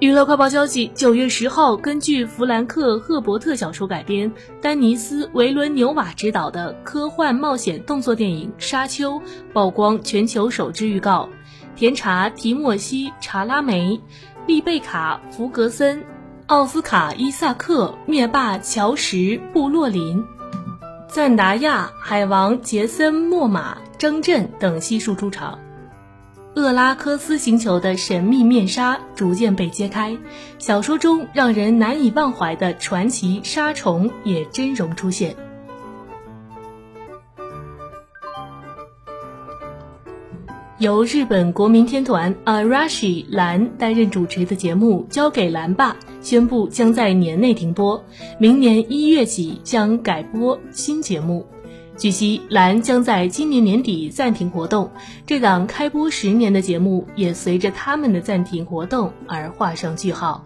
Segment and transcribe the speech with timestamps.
[0.00, 9.20] 娱乐快报消息：九月十号，根据弗兰克·赫伯特小说改编，丹尼斯·维伦纽瓦执导的科幻冒险动作电影《沙丘》
[9.52, 11.28] 曝光全球首支预告。
[11.76, 14.00] 甜茶·提莫西·查拉梅、
[14.46, 16.02] 丽贝卡·弗格森、
[16.46, 19.16] 奥斯卡·伊萨克、灭霸·乔什·
[19.52, 20.24] 布洛林、
[21.08, 25.58] 赞达亚、海王杰森·莫玛、张震等悉数出场。
[26.56, 30.16] 厄拉科斯星球的神秘面纱逐渐被揭开，
[30.58, 35.36] 小说中让人难以忘怀的传奇沙虫也真容出现。
[40.78, 48.02] 由日本国民天团 Arashi 蓝担任主持的节目《交给蓝爸》宣布将在年内停播，
[48.38, 51.46] 明年一月起将改播新节目。
[52.00, 54.90] 据悉，蓝将在今年年底暂停活动，
[55.26, 60.42] 这档开播十年的节目也随着他们的暂停活动而画上句号。